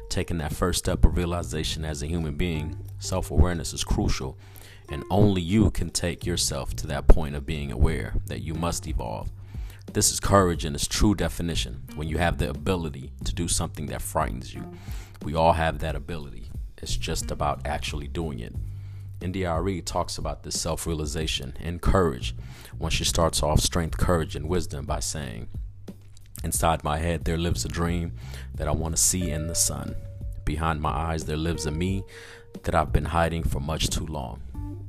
Taking 0.09 0.37
that 0.39 0.53
first 0.53 0.79
step 0.79 1.05
of 1.05 1.17
realization 1.17 1.85
as 1.85 2.01
a 2.01 2.07
human 2.07 2.35
being, 2.35 2.77
self 2.99 3.31
awareness 3.31 3.73
is 3.73 3.83
crucial, 3.83 4.37
and 4.89 5.03
only 5.09 5.41
you 5.41 5.71
can 5.71 5.89
take 5.89 6.25
yourself 6.25 6.75
to 6.77 6.87
that 6.87 7.07
point 7.07 7.35
of 7.35 7.45
being 7.45 7.71
aware 7.71 8.13
that 8.27 8.41
you 8.41 8.53
must 8.53 8.87
evolve. 8.87 9.31
This 9.93 10.11
is 10.11 10.19
courage 10.19 10.65
in 10.65 10.75
its 10.75 10.87
true 10.87 11.15
definition 11.15 11.83
when 11.95 12.07
you 12.07 12.17
have 12.17 12.37
the 12.37 12.49
ability 12.49 13.11
to 13.25 13.33
do 13.33 13.47
something 13.47 13.87
that 13.87 14.01
frightens 14.01 14.53
you. 14.53 14.71
We 15.23 15.35
all 15.35 15.53
have 15.53 15.79
that 15.79 15.95
ability, 15.95 16.49
it's 16.77 16.95
just 16.95 17.31
about 17.31 17.65
actually 17.65 18.07
doing 18.07 18.39
it. 18.39 18.55
Arie 19.21 19.81
talks 19.81 20.17
about 20.17 20.43
this 20.43 20.59
self 20.59 20.87
realization 20.87 21.53
and 21.59 21.81
courage 21.81 22.35
when 22.77 22.91
she 22.91 23.03
starts 23.03 23.43
off 23.43 23.59
strength, 23.59 23.97
courage, 23.97 24.35
and 24.35 24.47
wisdom 24.47 24.85
by 24.85 24.99
saying, 24.99 25.47
Inside 26.43 26.83
my 26.83 26.97
head, 26.99 27.25
there 27.25 27.37
lives 27.37 27.65
a 27.65 27.67
dream 27.67 28.13
that 28.55 28.67
I 28.67 28.71
want 28.71 28.95
to 28.95 29.01
see 29.01 29.29
in 29.29 29.47
the 29.47 29.55
sun. 29.55 29.95
Behind 30.45 30.81
my 30.81 30.91
eyes, 30.91 31.25
there 31.25 31.37
lives 31.37 31.65
a 31.65 31.71
me 31.71 32.03
that 32.63 32.73
I've 32.73 32.93
been 32.93 33.05
hiding 33.05 33.43
for 33.43 33.59
much 33.59 33.89
too 33.89 34.05
long. 34.05 34.41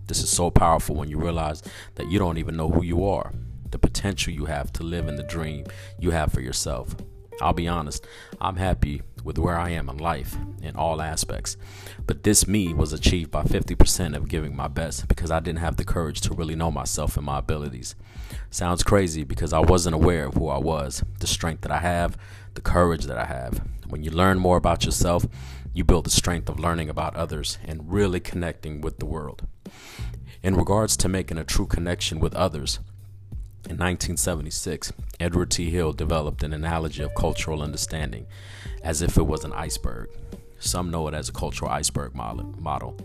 This 0.06 0.22
is 0.22 0.30
so 0.30 0.50
powerful 0.50 0.96
when 0.96 1.08
you 1.08 1.18
realize 1.18 1.62
that 1.96 2.10
you 2.10 2.18
don't 2.18 2.38
even 2.38 2.56
know 2.56 2.68
who 2.68 2.82
you 2.82 3.04
are, 3.04 3.32
the 3.70 3.78
potential 3.78 4.32
you 4.32 4.46
have 4.46 4.72
to 4.74 4.82
live 4.82 5.08
in 5.08 5.16
the 5.16 5.22
dream 5.24 5.66
you 5.98 6.10
have 6.10 6.32
for 6.32 6.40
yourself. 6.40 6.94
I'll 7.40 7.52
be 7.52 7.68
honest, 7.68 8.06
I'm 8.40 8.56
happy 8.56 9.02
with 9.24 9.38
where 9.38 9.58
I 9.58 9.70
am 9.70 9.88
in 9.88 9.98
life 9.98 10.36
in 10.62 10.76
all 10.76 11.00
aspects. 11.00 11.56
But 12.06 12.22
this 12.22 12.46
me 12.46 12.74
was 12.74 12.92
achieved 12.92 13.30
by 13.30 13.42
50% 13.42 14.16
of 14.16 14.28
giving 14.28 14.56
my 14.56 14.68
best 14.68 15.08
because 15.08 15.30
I 15.30 15.40
didn't 15.40 15.60
have 15.60 15.76
the 15.76 15.84
courage 15.84 16.20
to 16.22 16.34
really 16.34 16.56
know 16.56 16.70
myself 16.70 17.16
and 17.16 17.26
my 17.26 17.38
abilities. 17.38 17.94
Sounds 18.50 18.82
crazy 18.82 19.24
because 19.24 19.52
I 19.52 19.60
wasn't 19.60 19.94
aware 19.94 20.26
of 20.26 20.34
who 20.34 20.48
I 20.48 20.58
was, 20.58 21.04
the 21.20 21.26
strength 21.26 21.62
that 21.62 21.72
I 21.72 21.78
have, 21.78 22.16
the 22.54 22.60
courage 22.60 23.04
that 23.04 23.18
I 23.18 23.24
have. 23.24 23.60
When 23.88 24.02
you 24.02 24.10
learn 24.10 24.38
more 24.38 24.56
about 24.56 24.84
yourself, 24.84 25.26
you 25.72 25.84
build 25.84 26.06
the 26.06 26.10
strength 26.10 26.48
of 26.48 26.58
learning 26.58 26.88
about 26.88 27.16
others 27.16 27.58
and 27.64 27.92
really 27.92 28.20
connecting 28.20 28.80
with 28.80 28.98
the 28.98 29.06
world. 29.06 29.46
In 30.42 30.56
regards 30.56 30.96
to 30.98 31.08
making 31.08 31.38
a 31.38 31.44
true 31.44 31.66
connection 31.66 32.18
with 32.18 32.34
others, 32.34 32.80
in 33.68 33.76
1976, 33.76 34.92
Edward 35.20 35.50
T. 35.50 35.76
Hall 35.76 35.92
developed 35.92 36.42
an 36.42 36.52
analogy 36.52 37.02
of 37.02 37.14
cultural 37.14 37.62
understanding 37.62 38.26
as 38.82 39.02
if 39.02 39.16
it 39.16 39.26
was 39.26 39.44
an 39.44 39.52
iceberg. 39.52 40.08
Some 40.58 40.90
know 40.90 41.06
it 41.08 41.14
as 41.14 41.28
a 41.28 41.32
cultural 41.32 41.70
iceberg 41.70 42.14
model. 42.14 42.96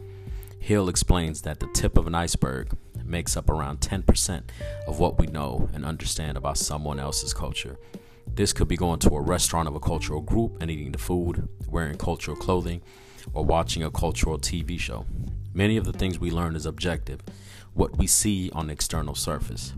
Hall 0.68 0.90
explains 0.90 1.42
that 1.42 1.60
the 1.60 1.68
tip 1.74 1.98
of 1.98 2.08
an 2.08 2.16
iceberg 2.16 2.76
makes 3.04 3.38
up 3.38 3.50
around 3.50 3.82
10% 3.82 4.44
of 4.88 5.00
what 5.00 5.20
we 5.20 5.28
know 5.28 5.70
and 5.74 5.86
understand 5.86 6.38
about 6.38 6.58
someone 6.58 7.00
else's 7.00 7.34
culture. 7.34 7.78
This 8.26 8.52
could 8.52 8.68
be 8.68 8.78
going 8.78 9.00
to 9.00 9.16
a 9.16 9.22
restaurant 9.22 9.68
of 9.68 9.76
a 9.76 9.80
cultural 9.80 10.22
group 10.22 10.62
and 10.62 10.72
eating 10.72 10.92
the 10.92 10.98
food, 10.98 11.48
wearing 11.70 11.98
cultural 11.98 12.36
clothing, 12.36 12.82
or 13.34 13.46
watching 13.46 13.84
a 13.84 13.92
cultural 13.92 14.40
TV 14.40 14.80
show. 14.80 15.06
Many 15.54 15.78
of 15.78 15.86
the 15.86 15.94
things 15.94 16.20
we 16.20 16.32
learn 16.32 16.56
is 16.56 16.66
objective, 16.66 17.22
what 17.74 17.98
we 17.98 18.08
see 18.08 18.50
on 18.52 18.68
the 18.68 18.74
external 18.74 19.16
surface. 19.16 19.74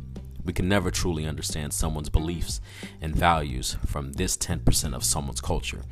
We 0.48 0.54
can 0.54 0.70
never 0.70 0.90
truly 0.92 1.28
understand 1.28 1.74
someone's 1.74 2.08
beliefs 2.08 2.62
and 3.02 3.14
values 3.14 3.76
from 3.86 4.14
this 4.14 4.38
10% 4.38 4.96
of 4.96 5.04
someone's 5.04 5.42
culture. 5.42 5.84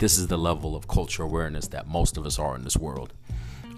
This 0.00 0.18
is 0.18 0.26
the 0.26 0.36
level 0.36 0.74
of 0.74 0.88
cultural 0.88 1.28
awareness 1.28 1.68
that 1.68 1.86
most 1.86 2.16
of 2.16 2.26
us 2.26 2.36
are 2.40 2.56
in 2.56 2.64
this 2.64 2.76
world. 2.76 3.12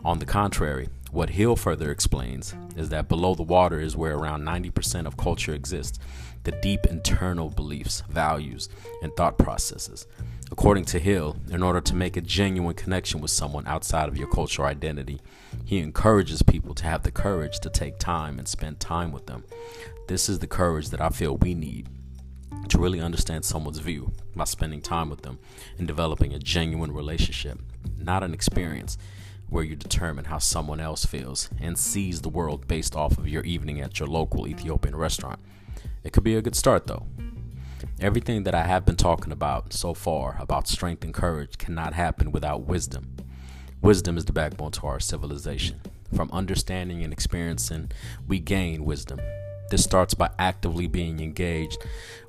On 0.06 0.18
the 0.18 0.25
contrary, 0.25 0.88
what 1.11 1.35
Hall 1.37 1.54
further 1.54 1.90
explains 1.90 2.54
is 2.76 2.88
that 2.88 3.11
below 3.11 3.35
the 3.35 3.42
water 3.42 3.78
is 3.78 3.94
where 3.94 4.16
around 4.16 4.42
90% 4.42 5.06
of 5.06 5.18
culture 5.18 5.52
exists 5.52 5.99
the 6.44 6.52
deep 6.62 6.87
internal 6.87 7.50
beliefs, 7.50 8.02
values, 8.08 8.70
and 9.02 9.14
thought 9.16 9.37
processes. 9.37 10.06
According 10.50 10.87
to 10.87 11.00
Hall, 11.00 11.37
in 11.50 11.62
order 11.62 11.82
to 11.82 11.94
make 11.94 12.16
a 12.16 12.23
genuine 12.23 12.75
connection 12.75 13.20
with 13.20 13.32
someone 13.32 13.66
outside 13.66 14.08
of 14.08 14.16
your 14.16 14.28
cultural 14.28 14.68
identity, 14.68 15.20
he 15.66 15.80
encourages 15.80 16.40
people 16.42 16.75
to 16.76 16.85
have 16.85 17.02
the 17.02 17.11
courage 17.11 17.58
to 17.61 17.68
take 17.68 17.99
time 17.99 18.38
and 18.38 18.49
spend 18.49 18.80
time 18.80 19.12
with 19.12 19.26
them. 19.26 19.44
This 20.06 20.28
is 20.28 20.38
the 20.38 20.46
courage 20.46 20.90
that 20.90 21.00
I 21.00 21.08
feel 21.08 21.36
we 21.36 21.52
need 21.52 21.88
to 22.68 22.78
really 22.78 23.00
understand 23.00 23.44
someone's 23.44 23.80
view 23.80 24.12
by 24.36 24.44
spending 24.44 24.80
time 24.80 25.10
with 25.10 25.22
them 25.22 25.40
and 25.78 25.88
developing 25.88 26.32
a 26.32 26.38
genuine 26.38 26.92
relationship, 26.92 27.58
not 27.98 28.22
an 28.22 28.32
experience 28.32 28.98
where 29.48 29.64
you 29.64 29.75
determine 29.75 30.26
how 30.26 30.38
someone 30.38 30.78
else 30.78 31.04
feels 31.04 31.50
and 31.60 31.76
sees 31.76 32.20
the 32.20 32.28
world 32.28 32.68
based 32.68 32.94
off 32.94 33.18
of 33.18 33.26
your 33.26 33.42
evening 33.42 33.80
at 33.80 33.98
your 33.98 34.08
local 34.08 34.46
Ethiopian 34.46 34.94
restaurant. 34.94 35.40
It 36.04 36.12
could 36.12 36.25
be 36.25 36.36
a 36.36 36.42
good 36.42 36.54
start 36.54 36.86
though. 36.86 37.06
Everything 37.98 38.44
that 38.44 38.54
I 38.54 38.64
have 38.64 38.86
been 38.86 38.96
talking 38.96 39.32
about 39.32 39.72
so 39.72 39.92
far 39.92 40.36
about 40.38 40.68
strength 40.68 41.02
and 41.02 41.12
courage 41.12 41.58
cannot 41.58 41.94
happen 41.94 42.30
without 42.30 42.62
wisdom. 42.62 43.16
Wisdom 43.82 44.16
is 44.16 44.25
the 44.25 44.32
backbone 44.32 44.70
to 44.72 44.86
our 44.86 45.00
civilization. 45.00 45.80
From 46.14 46.30
understanding 46.30 47.02
and 47.02 47.12
experiencing, 47.12 47.90
we 48.28 48.38
gain 48.38 48.84
wisdom. 48.84 49.18
This 49.70 49.82
starts 49.82 50.14
by 50.14 50.30
actively 50.38 50.87
being 50.87 51.20
engaged 51.20 51.85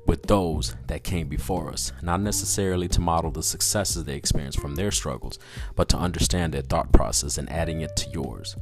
with 0.06 0.24
those 0.24 0.74
that 0.86 1.04
came 1.04 1.28
before 1.28 1.70
us, 1.70 1.92
not 2.02 2.20
necessarily 2.20 2.88
to 2.88 3.00
model 3.00 3.30
the 3.30 3.42
successes 3.42 4.04
they 4.04 4.16
experienced 4.16 4.58
from 4.58 4.74
their 4.74 4.90
struggles, 4.90 5.38
but 5.76 5.88
to 5.90 5.96
understand 5.96 6.52
their 6.52 6.62
thought 6.62 6.92
process 6.92 7.38
and 7.38 7.50
adding 7.50 7.80
it 7.80 7.94
to 7.96 8.10
yours. 8.10 8.56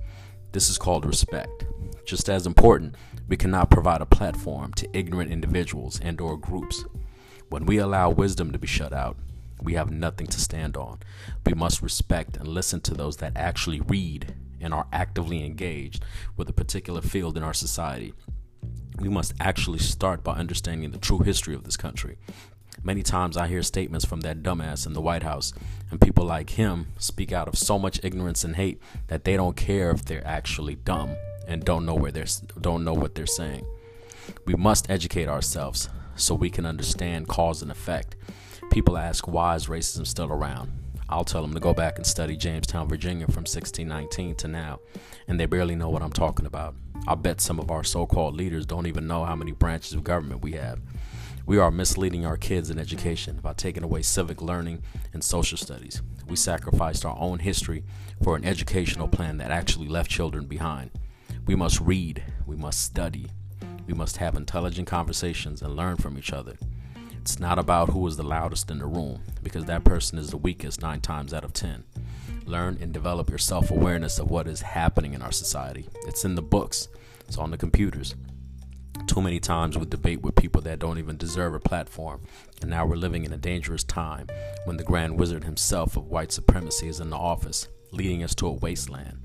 This 0.53 0.69
is 0.69 0.79
called 0.79 1.07
respect. 1.07 1.65
Just 2.05 2.29
as 2.29 2.47
important, 2.47 2.97
we 3.29 3.37
cannot 3.37 3.71
provide 3.71 4.01
a 4.01 4.07
platform 4.07 4.73
to 4.75 4.89
ignorant 4.93 5.31
individuals 5.31 5.99
and 6.01 6.21
or 6.21 6.37
groups. 6.37 6.85
When 7.49 7.65
we 7.65 7.79
allow 7.79 8.11
wisdom 8.11 8.53
to 8.53 8.59
be 8.59 8.67
shut 8.67 8.93
out, 8.93 9.17
we 9.63 9.75
have 9.75 9.91
nothing 9.91 10.27
to 10.27 10.41
stand 10.41 10.77
on. 10.77 10.99
We 11.45 11.55
must 11.55 11.83
respect 11.83 12.37
and 12.37 12.47
listen 12.47 12.81
to 12.83 12.95
those 12.95 13.17
that 13.19 13.37
actually 13.37 13.81
read 13.81 14.35
and 14.61 14.75
are 14.75 14.87
actively 14.93 15.45
engaged 15.45 16.05
with 16.37 16.49
a 16.49 16.53
particular 16.53 17.01
field 17.01 17.37
in 17.37 17.43
our 17.43 17.55
society. 17.55 18.15
We 18.99 19.09
must 19.09 19.35
actually 19.41 19.79
start 19.79 20.25
by 20.25 20.35
understanding 20.35 20.91
the 20.91 20.99
true 20.99 21.19
history 21.19 21.55
of 21.55 21.65
this 21.65 21.77
country. 21.77 22.17
Many 22.83 23.03
times 23.03 23.37
I 23.37 23.49
hear 23.49 23.63
statements 23.63 24.05
from 24.05 24.21
that 24.21 24.43
dumbass 24.43 24.87
in 24.87 24.93
the 24.93 25.01
White 25.01 25.23
House, 25.23 25.53
and 25.91 26.01
people 26.01 26.25
like 26.25 26.51
him 26.51 26.89
speak 26.99 27.33
out 27.33 27.49
of 27.49 27.59
so 27.59 27.79
much 27.79 28.01
ignorance 28.03 28.45
and 28.45 28.57
hate 28.57 28.81
that 29.09 29.25
they 29.25 29.37
don't 29.37 29.57
care 29.57 29.91
if 29.91 30.05
they're 30.05 30.27
actually 30.27 30.77
dumb 30.77 31.17
and 31.47 31.65
don't 31.65 31.87
know 31.87 31.95
where 31.95 32.13
they're 32.13 32.27
don't 32.61 32.85
know 32.85 32.95
what 32.95 33.15
they're 33.15 33.27
saying. 33.27 33.67
We 34.47 34.55
must 34.55 34.91
educate 34.91 35.29
ourselves 35.29 35.89
so 36.17 36.35
we 36.35 36.51
can 36.51 36.67
understand 36.67 37.29
cause 37.29 37.63
and 37.63 37.71
effect. 37.71 38.17
People 38.71 38.97
ask 38.97 39.29
why 39.29 39.55
is 39.55 39.67
racism 39.67 40.07
still 40.07 40.33
around? 40.33 40.73
I'll 41.09 41.25
tell 41.25 41.43
them 41.43 41.55
to 41.55 41.61
go 41.61 41.73
back 41.73 41.97
and 41.97 42.07
study 42.07 42.37
Jamestown, 42.37 42.89
Virginia 42.89 43.27
from 43.27 43.45
1619 43.45 44.35
to 44.37 44.49
now, 44.49 44.81
and 45.29 45.39
they 45.39 45.47
barely 45.47 45.77
know 45.77 45.89
what 45.89 46.03
I'm 46.03 46.13
talking 46.13 46.47
about. 46.47 46.75
I 47.07 47.15
bet 47.15 47.41
some 47.41 47.61
of 47.61 47.71
our 47.71 47.85
so 47.85 48.07
called 48.07 48.35
leaders 48.35 48.67
don't 48.67 48.87
even 48.87 49.07
know 49.07 49.25
how 49.25 49.37
many 49.37 49.53
branches 49.53 49.93
of 49.93 50.03
government 50.03 50.43
we 50.43 50.53
have. 50.53 50.81
We 51.47 51.59
are 51.59 51.71
misleading 51.71 52.27
our 52.27 52.37
kids 52.37 52.71
in 52.71 52.79
education 52.79 53.39
by 53.41 53.53
taking 53.53 53.85
away 53.85 54.03
civic 54.03 54.43
learning 54.43 54.83
and 55.13 55.23
social 55.23 55.57
studies. 55.57 56.03
We 56.27 56.35
sacrificed 56.35 57.05
our 57.05 57.17
own 57.21 57.39
history 57.39 57.85
for 58.21 58.35
an 58.35 58.45
educational 58.45 59.07
plan 59.07 59.37
that 59.37 59.53
actually 59.53 59.87
left 59.87 60.11
children 60.11 60.47
behind. 60.47 60.91
We 61.47 61.55
must 61.55 61.81
read, 61.81 62.25
we 62.47 62.57
must 62.57 62.81
study, 62.81 63.29
we 63.87 63.95
must 63.95 64.17
have 64.17 64.35
intelligent 64.35 64.89
conversations 64.89 65.63
and 65.63 65.77
learn 65.77 65.99
from 65.99 66.19
each 66.19 66.33
other. 66.33 66.57
It's 67.27 67.41
not 67.41 67.59
about 67.59 67.89
who 67.89 68.07
is 68.07 68.17
the 68.17 68.23
loudest 68.23 68.71
in 68.71 68.79
the 68.79 68.87
room, 68.87 69.21
because 69.43 69.65
that 69.65 69.83
person 69.83 70.17
is 70.17 70.31
the 70.31 70.37
weakest 70.37 70.81
nine 70.81 71.01
times 71.01 71.35
out 71.35 71.43
of 71.43 71.53
ten. 71.53 71.83
Learn 72.45 72.79
and 72.81 72.93
develop 72.93 73.31
your 73.31 73.39
self 73.39 73.73
awareness 73.73 74.21
of 74.21 74.31
what 74.31 74.47
is 74.47 74.61
happening 74.61 75.13
in 75.13 75.23
our 75.23 75.33
society. 75.33 75.89
It's 76.07 76.25
in 76.25 76.37
the 76.37 76.41
books, 76.41 76.87
it's 77.27 77.37
on 77.37 77.51
the 77.51 77.59
computers. 77.59 78.15
Too 79.09 79.21
many 79.21 79.41
times 79.41 79.77
we 79.77 79.87
debate 79.87 80.23
with 80.23 80.37
people 80.37 80.63
that 80.63 80.79
don't 80.79 80.99
even 80.99 81.17
deserve 81.17 81.53
a 81.55 81.59
platform, 81.59 82.23
and 82.61 82.71
now 82.71 82.87
we're 82.87 82.95
living 82.95 83.25
in 83.25 83.33
a 83.33 83.37
dangerous 83.37 83.83
time 83.83 84.29
when 84.65 84.77
the 84.77 84.85
Grand 84.85 85.19
Wizard 85.19 85.43
himself 85.43 85.97
of 85.97 86.07
white 86.07 86.31
supremacy 86.31 86.87
is 86.87 87.01
in 87.01 87.11
the 87.11 87.17
office, 87.17 87.67
leading 87.91 88.23
us 88.23 88.37
to 88.37 88.47
a 88.47 88.53
wasteland. 88.53 89.19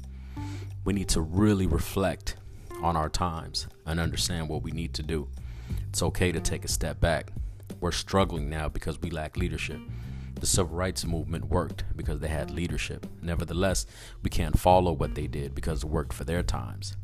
We 0.83 0.93
need 0.93 1.09
to 1.09 1.21
really 1.21 1.67
reflect 1.67 2.35
on 2.81 2.97
our 2.97 3.09
times 3.09 3.67
and 3.85 3.99
understand 3.99 4.49
what 4.49 4.63
we 4.63 4.71
need 4.71 4.95
to 4.95 5.03
do. 5.03 5.29
It's 5.89 6.01
okay 6.01 6.31
to 6.31 6.39
take 6.39 6.65
a 6.65 6.67
step 6.67 6.99
back 6.99 7.31
we're 7.81 7.91
struggling 7.91 8.47
now 8.47 8.69
because 8.69 9.01
we 9.01 9.09
lack 9.09 9.35
leadership. 9.35 9.79
The 10.39 10.45
civil 10.45 10.75
rights 10.75 11.03
movement 11.03 11.45
worked 11.45 11.83
because 11.95 12.19
they 12.19 12.27
had 12.27 12.51
leadership. 12.51 13.07
Nevertheless, 13.21 13.85
we 14.23 14.29
can't 14.29 14.57
follow 14.57 14.93
what 14.93 15.15
they 15.15 15.27
did 15.27 15.53
because 15.55 15.83
it 15.83 15.89
worked 15.89 16.13
for 16.13 16.23
their 16.23 16.43
times. 16.43 16.95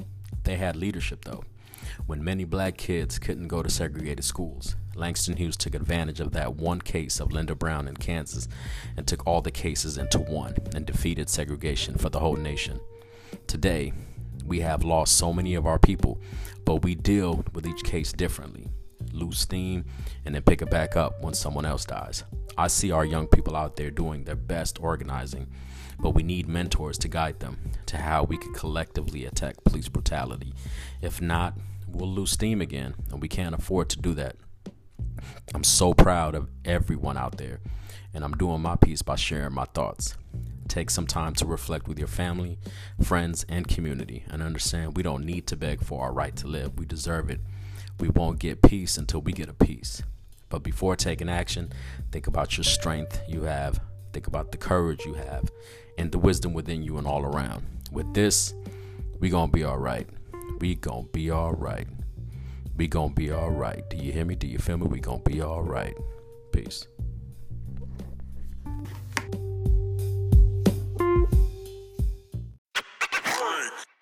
They 0.44 0.56
had 0.56 0.76
leadership 0.76 1.26
though. 1.26 1.44
When 2.06 2.24
many 2.24 2.44
black 2.44 2.78
kids 2.78 3.18
couldn't 3.18 3.48
go 3.48 3.64
to 3.64 3.70
segregated 3.70 4.24
schools, 4.24 4.76
Langston 4.96 5.38
Hughes 5.38 5.58
took 5.58 5.74
advantage 5.74 6.20
of 6.20 6.32
that 6.34 6.56
one 6.56 6.82
case 6.82 7.20
of 7.20 7.32
Linda 7.32 7.56
Brown 7.56 7.88
in 7.88 7.98
Kansas 7.98 8.48
and 8.96 9.08
took 9.08 9.26
all 9.26 9.42
the 9.42 9.52
cases 9.52 9.98
into 9.98 10.20
one 10.20 10.56
and 10.76 10.86
defeated 10.86 11.30
segregation 11.30 11.96
for 11.96 12.10
the 12.10 12.20
whole 12.20 12.36
nation. 12.36 12.80
Today, 13.48 13.94
we 14.46 14.60
have 14.60 14.84
lost 14.84 15.18
so 15.18 15.34
many 15.34 15.56
of 15.56 15.66
our 15.66 15.80
people, 15.80 16.20
but 16.66 16.84
we 16.84 16.94
deal 16.94 17.44
with 17.54 17.66
each 17.66 17.84
case 17.84 18.14
differently 18.14 18.68
lose 19.14 19.40
steam, 19.40 19.86
and 20.26 20.36
then 20.36 20.42
pick 20.42 20.62
it 20.62 20.70
back 20.70 20.96
up 20.96 21.22
when 21.22 21.34
someone 21.34 21.66
else 21.66 21.86
dies. 21.86 22.24
I 22.58 22.68
see 22.68 22.92
our 22.92 23.06
young 23.06 23.28
people 23.28 23.56
out 23.56 23.76
there 23.76 23.92
doing 23.92 24.24
their 24.24 24.36
best 24.36 24.82
organizing, 24.82 25.48
but 26.00 26.12
we 26.12 26.24
need 26.24 26.48
mentors 26.48 26.98
to 27.00 27.08
guide 27.08 27.40
them 27.40 27.60
to 27.88 27.98
how 27.98 28.24
we 28.24 28.38
can 28.38 28.54
collectively 28.54 29.26
attack 29.26 29.64
police 29.64 29.90
brutality. 29.90 30.54
If 31.02 31.22
not, 31.22 31.58
we'll 31.88 32.12
lose 32.12 32.32
steam 32.32 32.62
again, 32.62 32.96
and 33.12 33.22
we 33.22 33.28
can't 33.28 33.56
afford 33.56 33.90
to 33.90 34.00
do 34.00 34.14
that. 34.16 34.36
I'm 35.54 35.64
so 35.64 35.94
proud 35.94 36.36
of 36.36 36.50
everyone 36.66 37.18
out 37.18 37.38
there, 37.38 37.60
and 38.14 38.24
I'm 38.24 38.34
doing 38.34 38.62
my 38.62 38.76
piece 38.76 39.02
by 39.02 39.16
sharing 39.16 39.54
my 39.54 39.66
thoughts. 39.66 40.16
Take 40.68 40.90
some 40.90 41.08
time 41.08 41.34
to 41.36 41.46
reflect 41.46 41.88
with 41.88 41.98
your 41.98 42.10
family, 42.10 42.60
friends, 43.02 43.46
and 43.48 43.68
community 43.68 44.26
and 44.30 44.44
understand 44.44 44.98
we 44.98 45.04
don't 45.04 45.26
need 45.26 45.48
to 45.48 45.56
beg 45.56 45.82
for 45.82 46.04
our 46.04 46.12
right 46.12 46.36
to 46.36 46.48
live. 46.48 46.78
We 46.78 46.86
deserve 46.86 47.30
it 47.30 47.40
we 48.00 48.10
won't 48.10 48.40
get 48.40 48.62
peace 48.62 48.98
until 48.98 49.22
we 49.22 49.32
get 49.32 49.50
a 49.50 49.54
peace. 49.54 50.04
But 50.50 50.64
before 50.64 50.96
taking 50.96 51.30
action, 51.30 51.72
think 52.12 52.28
about 52.28 52.58
your 52.58 52.64
strength 52.64 53.22
you 53.28 53.44
have, 53.44 53.80
think 54.14 54.28
about 54.28 54.52
the 54.52 54.58
courage 54.58 55.06
you 55.06 55.16
have, 55.16 55.52
and 55.98 56.12
the 56.12 56.20
wisdom 56.20 56.54
within 56.54 56.84
you 56.84 56.98
and 56.98 57.08
all 57.08 57.24
around. 57.24 57.66
With 57.92 58.14
this, 58.14 58.54
we 59.20 59.30
gonna 59.30 59.52
be 59.52 59.64
all 59.64 59.78
right. 59.78 60.08
We 60.60 60.76
gonna 60.76 61.08
be 61.12 61.30
all 61.32 61.54
right. 61.54 61.88
We 62.76 62.88
gonna 62.88 63.14
be 63.14 63.32
all 63.32 63.50
right. 63.50 63.88
Do 63.90 63.98
you 63.98 64.12
hear 64.12 64.26
me? 64.26 64.36
Do 64.36 64.48
you 64.48 64.60
feel 64.60 64.78
me? 64.78 64.88
We 64.88 65.00
gonna 65.00 65.20
be 65.20 65.42
all 65.42 65.64
right. 65.64 65.98
Peace. 66.52 66.88